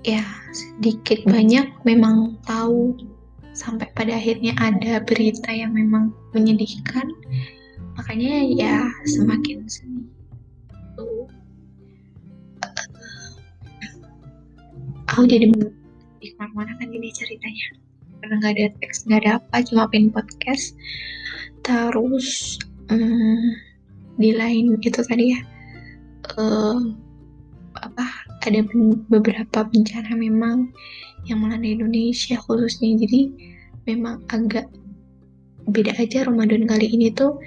ya 0.06 0.22
sedikit 0.54 1.26
banyak 1.26 1.66
memang 1.88 2.38
tahu 2.46 2.94
sampai 3.56 3.88
pada 3.96 4.14
akhirnya 4.20 4.52
ada 4.60 5.00
berita 5.02 5.50
yang 5.50 5.72
memang 5.72 6.12
menyedihkan. 6.36 7.08
Makanya 7.96 8.44
ya 8.52 8.76
semakin 9.08 9.64
sedih. 9.72 10.06
Aku 15.16 15.24
jadi 15.24 15.48
di 16.20 16.28
ke 16.28 16.36
mana-mana 16.36 16.76
kan 16.76 16.92
ini 16.92 17.08
ceritanya. 17.16 17.80
Karena 18.20 18.34
nggak 18.44 18.54
ada 18.60 18.66
teks 18.84 19.08
nggak 19.08 19.20
ada 19.24 19.32
apa 19.40 19.64
cuma 19.64 19.88
pin 19.88 20.12
podcast. 20.12 20.76
Terus 21.64 22.60
hmm, 22.92 23.56
di 24.20 24.36
lain 24.36 24.76
itu 24.84 25.00
tadi 25.08 25.32
ya 25.32 25.40
uh, 26.36 26.80
apa 27.80 28.06
ada 28.46 28.62
beberapa 29.10 29.66
bencana 29.68 30.14
memang 30.16 30.70
yang 31.26 31.42
melanda 31.42 31.66
Indonesia 31.66 32.38
khususnya. 32.42 32.96
Jadi 32.98 33.22
memang 33.90 34.22
agak 34.30 34.70
beda 35.70 35.98
aja 35.98 36.26
Ramadan 36.26 36.70
kali 36.70 36.86
ini 36.90 37.10
tuh 37.14 37.38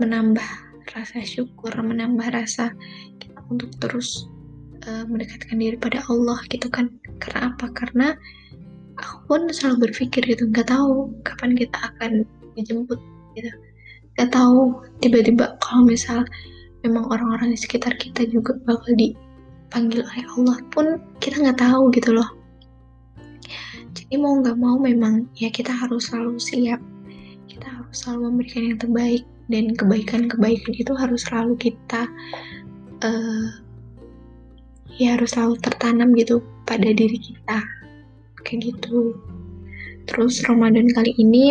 menambah 0.00 0.44
rasa 0.96 1.20
syukur 1.20 1.68
menambah 1.76 2.32
rasa 2.32 2.72
kita 3.20 3.38
untuk 3.52 3.68
terus 3.76 4.24
uh, 4.88 5.04
mendekatkan 5.04 5.60
diri 5.60 5.76
pada 5.76 6.00
Allah 6.08 6.40
gitu 6.48 6.72
kan. 6.72 6.88
Karena 7.20 7.52
apa? 7.52 7.68
Karena 7.76 8.16
aku 8.96 9.16
pun 9.28 9.40
selalu 9.52 9.90
berpikir 9.90 10.24
gitu 10.24 10.48
nggak 10.48 10.72
tahu 10.72 11.12
kapan 11.28 11.52
kita 11.56 11.76
akan 11.76 12.24
dijemput 12.56 13.00
gitu. 13.36 13.52
Nggak 14.16 14.30
tahu 14.32 14.80
tiba-tiba 15.04 15.60
kalau 15.60 15.84
misal 15.86 16.24
memang 16.86 17.04
orang-orang 17.10 17.52
di 17.52 17.58
sekitar 17.58 17.94
kita 17.98 18.24
juga 18.30 18.54
bakal 18.64 18.94
dipanggil 18.96 20.02
oleh 20.06 20.24
Allah 20.38 20.58
pun 20.70 20.86
kita 21.18 21.42
nggak 21.42 21.60
tahu 21.60 21.90
gitu 21.92 22.14
loh 22.14 22.37
jadi 23.98 24.14
mau 24.22 24.38
nggak 24.38 24.58
mau 24.62 24.78
memang 24.78 25.26
ya 25.34 25.50
kita 25.50 25.74
harus 25.74 26.06
selalu 26.06 26.38
siap. 26.38 26.78
Kita 27.50 27.66
harus 27.66 27.96
selalu 27.98 28.30
memberikan 28.30 28.62
yang 28.70 28.78
terbaik 28.78 29.22
dan 29.50 29.64
kebaikan-kebaikan 29.74 30.72
itu 30.78 30.92
harus 30.94 31.26
selalu 31.26 31.58
kita 31.58 32.06
uh, 33.02 33.48
ya 34.94 35.18
harus 35.18 35.34
selalu 35.34 35.58
tertanam 35.58 36.14
gitu 36.14 36.38
pada 36.62 36.86
diri 36.94 37.18
kita. 37.18 37.58
Kayak 38.46 38.70
gitu. 38.70 39.18
Terus 40.06 40.46
Ramadan 40.46 40.86
kali 40.94 41.10
ini 41.18 41.50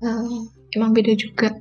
uh, 0.00 0.42
emang 0.76 0.96
beda 0.96 1.12
juga. 1.12 1.52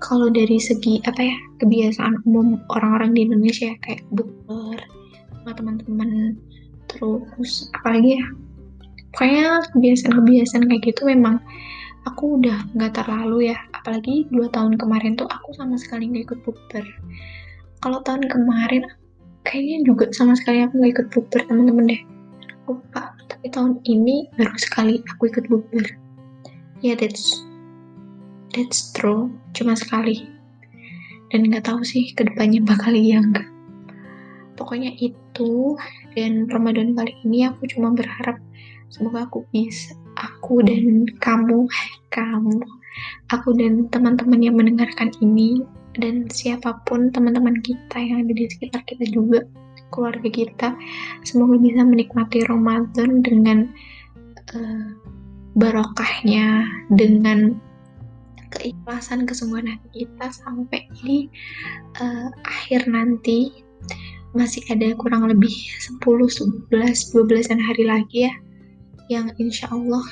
Kalau 0.00 0.30
dari 0.30 0.56
segi 0.56 1.02
apa 1.02 1.20
ya 1.20 1.36
kebiasaan 1.58 2.24
umum 2.24 2.62
orang-orang 2.72 3.12
di 3.12 3.20
Indonesia 3.26 3.74
kayak 3.84 4.06
bukber 4.14 4.80
sama 5.42 5.52
teman-teman 5.52 6.40
terus 7.00 7.72
apalagi 7.80 8.20
ya 8.20 8.24
pokoknya 9.10 9.46
kebiasaan-kebiasaan 9.74 10.64
kayak 10.68 10.82
gitu 10.92 11.02
memang 11.08 11.40
aku 12.06 12.40
udah 12.40 12.68
nggak 12.76 12.94
terlalu 13.00 13.52
ya 13.52 13.58
apalagi 13.76 14.28
dua 14.30 14.46
tahun 14.52 14.76
kemarin 14.76 15.16
tuh 15.16 15.28
aku 15.28 15.56
sama 15.56 15.76
sekali 15.80 16.08
nggak 16.12 16.30
ikut 16.30 16.40
bukber 16.44 16.84
kalau 17.80 17.98
tahun 18.04 18.28
kemarin 18.28 18.84
kayaknya 19.48 19.88
juga 19.88 20.12
sama 20.12 20.36
sekali 20.36 20.64
aku 20.64 20.76
nggak 20.80 20.92
ikut 21.00 21.06
bukber 21.16 21.40
teman-teman 21.48 21.96
deh. 21.96 22.02
Lupa 22.68 23.16
tapi 23.26 23.50
tahun 23.50 23.80
ini 23.88 24.30
baru 24.36 24.54
sekali 24.60 25.00
aku 25.08 25.32
ikut 25.32 25.48
bukber 25.48 25.86
ya 26.84 26.92
yeah, 26.92 26.96
that's 26.96 27.40
that's 28.52 28.92
true 28.92 29.32
cuma 29.56 29.74
sekali. 29.74 30.28
Dan 31.30 31.46
nggak 31.46 31.70
tahu 31.70 31.86
sih 31.86 32.10
ke 32.12 32.26
depannya 32.26 32.60
bakal 32.66 32.90
iya 32.92 33.22
enggak 33.22 33.46
pokoknya 34.60 34.92
itu 35.00 35.80
dan 36.12 36.44
Ramadan 36.52 36.92
kali 36.92 37.16
ini 37.24 37.48
aku 37.48 37.64
cuma 37.72 37.96
berharap 37.96 38.36
semoga 38.92 39.24
aku 39.24 39.48
bisa 39.48 39.96
aku 40.20 40.60
dan 40.60 41.08
kamu 41.24 41.64
kamu 42.12 42.60
aku 43.32 43.56
dan 43.56 43.88
teman-teman 43.88 44.44
yang 44.44 44.60
mendengarkan 44.60 45.08
ini 45.24 45.64
dan 45.96 46.28
siapa 46.28 46.76
pun 46.84 47.08
teman-teman 47.08 47.56
kita 47.64 47.96
yang 47.96 48.28
ada 48.28 48.32
di 48.36 48.44
sekitar 48.52 48.84
kita 48.84 49.08
juga 49.08 49.48
keluarga 49.88 50.28
kita 50.28 50.68
semoga 51.24 51.56
bisa 51.56 51.82
menikmati 51.82 52.44
Ramadan 52.44 53.24
dengan 53.24 53.72
uh, 54.54 54.88
barokahnya 55.56 56.68
dengan 56.94 57.58
keikhlasan 58.50 59.26
kesungguhan 59.26 59.70
hati 59.70 60.06
kita 60.06 60.26
sampai 60.30 60.86
di 61.02 61.30
uh, 62.02 62.28
akhir 62.46 62.90
nanti 62.90 63.69
masih 64.36 64.62
ada 64.70 64.94
kurang 64.94 65.26
lebih 65.26 65.52
10, 65.98 66.00
11, 66.00 66.70
12 66.70 67.50
hari 67.66 67.84
lagi 67.84 68.30
ya 68.30 68.34
yang 69.10 69.26
insya 69.42 69.66
Allah 69.74 70.06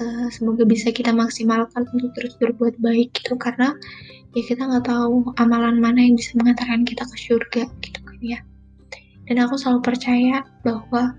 uh, 0.00 0.28
semoga 0.32 0.64
bisa 0.64 0.88
kita 0.88 1.12
maksimalkan 1.12 1.84
untuk 1.92 2.10
terus 2.16 2.34
berbuat 2.40 2.80
baik 2.80 3.12
gitu. 3.12 3.36
Karena 3.36 3.76
ya 4.32 4.42
kita 4.44 4.64
nggak 4.64 4.88
tahu 4.88 5.36
amalan 5.36 5.76
mana 5.82 6.00
yang 6.00 6.16
bisa 6.16 6.32
mengantarkan 6.40 6.88
kita 6.88 7.04
ke 7.04 7.16
surga 7.18 7.62
gitu 7.84 8.00
kan 8.00 8.20
ya. 8.22 8.40
Dan 9.28 9.44
aku 9.44 9.60
selalu 9.60 9.80
percaya 9.84 10.42
bahwa 10.64 11.12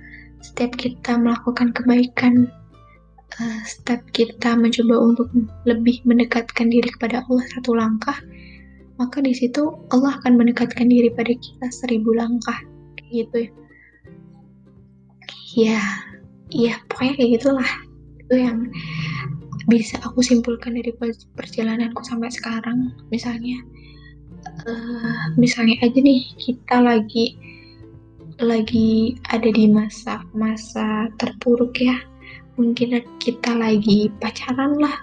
setiap 0.43 0.76
kita 0.76 1.15
melakukan 1.15 1.72
kebaikan 1.72 2.52
uh, 3.39 3.62
step 3.63 4.04
kita 4.12 4.58
mencoba 4.58 4.96
untuk 5.00 5.28
lebih 5.63 6.04
mendekatkan 6.04 6.67
diri 6.67 6.89
kepada 7.00 7.24
Allah 7.30 7.46
satu 7.56 7.78
langkah 7.78 8.17
maka 9.04 9.20
di 9.20 9.36
situ 9.36 9.76
Allah 9.92 10.16
akan 10.24 10.39
mendekatkan 10.39 10.88
diri 10.88 11.12
pada 11.12 11.36
kita 11.36 11.68
seribu 11.76 12.16
langkah 12.16 12.56
kayak 12.96 13.12
gitu 13.12 13.36
ya. 13.36 13.52
Ya 15.54 15.84
ya 16.50 16.74
pokoknya 16.88 17.13
kayak 17.20 17.32
gitulah. 17.36 17.72
Itu 18.24 18.34
yang 18.39 18.72
bisa 19.68 20.00
aku 20.08 20.24
simpulkan 20.24 20.80
dari 20.80 20.96
perjalananku 21.36 22.00
sampai 22.08 22.32
sekarang. 22.32 22.96
Misalnya 23.12 23.60
uh, 24.63 25.36
misalnya 25.36 25.76
aja 25.84 26.00
nih 26.00 26.24
kita 26.39 26.80
lagi 26.80 27.36
lagi 28.39 29.20
ada 29.36 29.52
di 29.52 29.68
masa 29.68 30.24
masa 30.32 31.12
terpuruk 31.20 31.76
ya. 31.76 32.00
Mungkin 32.56 33.04
kita 33.20 33.52
lagi 33.52 34.08
pacaran 34.24 34.80
lah 34.80 34.96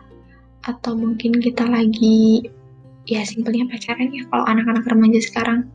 atau 0.65 0.97
mungkin 0.97 1.37
kita 1.37 1.69
lagi 1.69 2.49
ya 3.11 3.27
simpelnya 3.27 3.67
pacaran 3.67 4.15
ya 4.15 4.23
kalau 4.31 4.47
anak-anak 4.47 4.87
remaja 4.87 5.19
sekarang. 5.19 5.67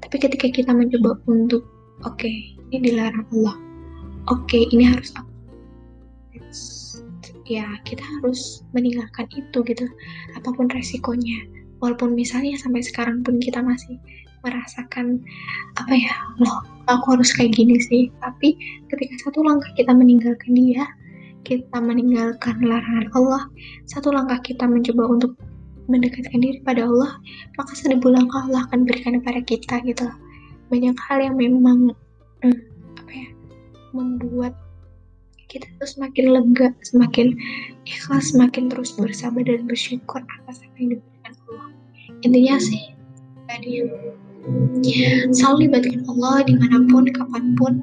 Tapi 0.00 0.16
ketika 0.16 0.48
kita 0.48 0.72
mencoba 0.72 1.20
untuk 1.28 1.68
oke 2.08 2.16
okay, 2.16 2.56
ini 2.72 2.88
dilarang 2.88 3.28
Allah. 3.36 3.56
Oke 4.32 4.56
okay, 4.56 4.62
ini 4.72 4.88
harus 4.88 5.12
aku. 5.12 5.28
Ya 7.44 7.68
kita 7.84 8.00
harus 8.00 8.64
meninggalkan 8.72 9.28
itu 9.36 9.60
gitu. 9.68 9.84
Apa 10.40 10.56
pun 10.56 10.72
resikonya. 10.72 11.44
Walaupun 11.84 12.16
misalnya 12.16 12.56
sampai 12.56 12.80
sekarang 12.80 13.20
pun 13.20 13.36
kita 13.36 13.60
masih 13.60 14.00
merasakan 14.40 15.20
apa 15.76 15.92
ya 15.92 16.16
loh 16.40 16.64
aku 16.88 17.20
harus 17.20 17.28
kayak 17.36 17.52
gini 17.52 17.76
sih. 17.76 18.08
Tapi 18.24 18.56
ketika 18.88 19.28
satu 19.28 19.44
langkah 19.44 19.68
kita 19.76 19.92
meninggalkan 19.92 20.56
dia 20.56 20.88
kita 21.40 21.80
meninggalkan 21.80 22.60
larangan 22.60 23.08
Allah 23.16 23.48
satu 23.88 24.12
langkah 24.12 24.36
kita 24.44 24.68
mencoba 24.68 25.08
untuk 25.08 25.40
mendekatkan 25.90 26.38
diri 26.38 26.62
pada 26.62 26.86
Allah, 26.86 27.18
maka 27.58 27.74
seribu 27.74 28.08
langkah 28.14 28.46
Allah 28.46 28.64
akan 28.70 28.86
berikan 28.86 29.18
kepada 29.18 29.42
kita 29.42 29.74
gitu. 29.82 30.06
Banyak 30.70 30.94
hal 31.10 31.18
yang 31.18 31.36
memang 31.36 31.92
hmm, 32.46 32.60
apa 33.02 33.12
ya 33.12 33.28
membuat 33.90 34.54
kita 35.50 35.66
tuh 35.82 35.90
semakin 35.98 36.30
lega, 36.30 36.70
semakin 36.86 37.34
ikhlas, 37.82 38.30
semakin 38.30 38.70
terus 38.70 38.94
bersabar 38.94 39.42
dan 39.42 39.66
bersyukur 39.66 40.22
atas 40.22 40.62
apa 40.62 40.76
yang 40.78 40.94
diberikan 40.94 41.34
Allah. 41.50 41.68
Intinya 42.22 42.56
sih 42.62 42.94
tadi 43.50 43.82
selalu 45.34 45.66
libatkan 45.66 46.06
Allah 46.06 46.46
di 46.46 46.54
mana 46.54 46.86
pun, 46.86 47.04
kapan 47.10 47.44
pun 47.58 47.74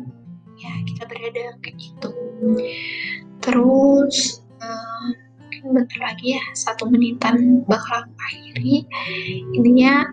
ya 0.58 0.72
kita 0.88 1.04
berada 1.12 1.60
kayak 1.60 1.76
gitu. 1.76 2.10
Terus 3.44 4.42
uh, 4.64 5.27
bentar 5.74 6.00
lagi 6.02 6.38
ya 6.38 6.44
satu 6.56 6.88
menitan 6.88 7.64
bakal 7.68 8.08
akhiri 8.28 8.88
intinya 9.56 10.08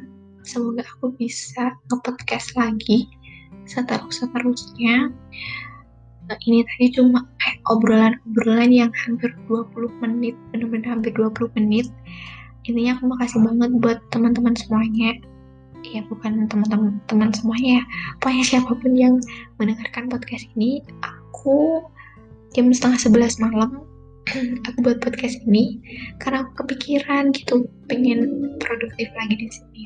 semoga 0.45 0.85
aku 0.85 1.14
bisa 1.17 1.73
nge-podcast 1.88 2.53
lagi 2.59 3.09
seterus 3.64 4.21
seterusnya 4.21 5.09
nah, 6.29 6.38
ini 6.45 6.64
tadi 6.64 6.87
cuma 6.97 7.25
kayak 7.40 7.61
obrolan-obrolan 7.69 8.71
yang 8.73 8.93
hampir 9.05 9.33
20 9.49 9.88
menit 10.05 10.35
bener-bener 10.53 10.88
hampir 10.88 11.12
20 11.17 11.53
menit. 11.61 11.88
Intinya 12.64 12.97
aku 12.97 13.05
makasih 13.12 13.40
banget 13.45 13.71
buat 13.81 13.99
teman-teman 14.09 14.57
semuanya. 14.57 15.21
Ya 15.85 16.01
bukan 16.09 16.49
teman-teman 16.49 16.97
teman 17.12 17.29
semuanya 17.37 17.81
ya. 17.81 17.85
Pokoknya 18.21 18.45
siapa 18.45 18.73
pun 18.73 18.93
yang 18.97 19.21
mendengarkan 19.61 20.09
podcast 20.09 20.49
ini 20.57 20.81
aku 21.05 21.85
jam 22.57 22.73
setengah 22.73 23.01
sebelas 23.01 23.37
malam 23.37 23.85
aku 24.69 24.79
buat 24.81 24.99
podcast 25.05 25.41
ini 25.45 25.79
karena 26.21 26.45
aku 26.47 26.65
kepikiran 26.65 27.33
gitu 27.37 27.69
pengen 27.87 28.53
produktif 28.61 29.09
lagi 29.17 29.37
di 29.37 29.49
sini. 29.53 29.83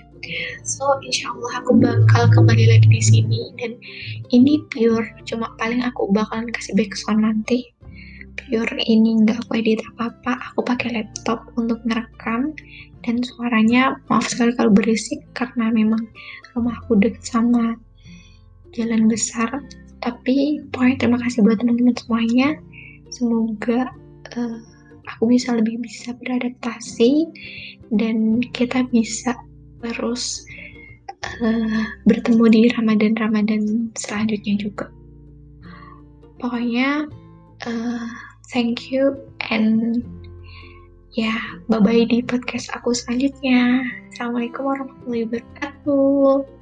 So 0.67 0.85
insya 1.03 1.31
Allah 1.31 1.63
aku 1.63 1.73
bakal 1.79 2.31
kembali 2.35 2.65
lagi 2.71 2.89
di 2.91 3.03
sini 3.03 3.41
dan 3.59 3.79
ini 4.35 4.63
pure 4.71 5.07
cuma 5.27 5.51
paling 5.59 5.83
aku 5.83 6.11
bakalan 6.15 6.51
kasih 6.55 6.75
background 6.79 7.23
nanti. 7.27 7.71
Pure 8.39 8.79
ini 8.87 9.27
nggak 9.27 9.45
aku 9.45 9.61
edit 9.61 9.83
apa-apa, 9.95 10.39
aku 10.55 10.61
pakai 10.63 10.95
laptop 10.95 11.43
untuk 11.59 11.83
ngerekam 11.85 12.55
dan 13.03 13.21
suaranya 13.21 13.99
maaf 14.07 14.31
sekali 14.31 14.55
kalau 14.55 14.71
berisik 14.71 15.21
karena 15.35 15.75
memang 15.75 16.01
rumah 16.55 16.79
aku 16.87 16.95
deket 16.97 17.27
sama 17.27 17.75
jalan 18.73 19.11
besar. 19.11 19.51
Tapi 19.99 20.63
pokoknya 20.71 20.97
terima 21.03 21.19
kasih 21.19 21.43
buat 21.43 21.59
teman-teman 21.59 21.97
semuanya. 21.99 22.49
Semoga 23.11 23.91
uh, 24.37 24.59
aku 25.09 25.33
bisa 25.33 25.57
lebih 25.57 25.81
bisa 25.81 26.13
beradaptasi 26.19 27.25
dan 27.95 28.45
kita 28.53 28.85
bisa 28.93 29.33
terus 29.81 30.45
uh, 31.41 31.85
bertemu 32.05 32.45
di 32.51 32.63
Ramadan-Ramadan 32.75 33.95
selanjutnya 33.97 34.55
juga. 34.61 34.87
Pokoknya 36.39 37.09
uh, 37.67 38.09
thank 38.53 38.93
you 38.93 39.17
and 39.51 40.03
ya 41.17 41.35
bye 41.67 41.81
bye 41.81 42.05
di 42.07 42.21
podcast 42.23 42.69
aku 42.77 42.93
selanjutnya. 42.93 43.83
Assalamualaikum 44.13 44.63
warahmatullahi 44.67 45.25
wabarakatuh. 45.27 46.58